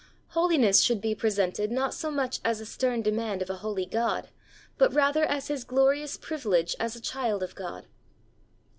[0.29, 4.29] Holiness should be presented not so much as a stern demand of a holy God,
[4.79, 7.85] but rather as his glorious privilege as a child of God.